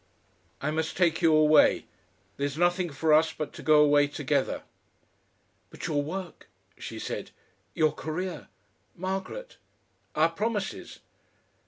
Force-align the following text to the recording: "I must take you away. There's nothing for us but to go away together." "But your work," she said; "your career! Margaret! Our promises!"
"I 0.63 0.71
must 0.71 0.97
take 0.97 1.21
you 1.21 1.31
away. 1.31 1.85
There's 2.37 2.57
nothing 2.57 2.89
for 2.89 3.13
us 3.13 3.33
but 3.33 3.53
to 3.53 3.61
go 3.61 3.83
away 3.83 4.07
together." 4.07 4.63
"But 5.69 5.85
your 5.85 6.01
work," 6.01 6.49
she 6.75 6.97
said; 6.97 7.29
"your 7.75 7.91
career! 7.91 8.47
Margaret! 8.95 9.57
Our 10.15 10.29
promises!" 10.31 11.01